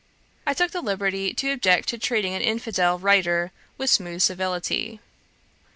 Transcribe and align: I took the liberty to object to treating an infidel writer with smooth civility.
I 0.47 0.55
took 0.55 0.71
the 0.71 0.81
liberty 0.81 1.31
to 1.35 1.51
object 1.51 1.87
to 1.89 1.97
treating 1.99 2.33
an 2.33 2.41
infidel 2.41 2.97
writer 2.97 3.51
with 3.77 3.91
smooth 3.91 4.21
civility. 4.23 4.99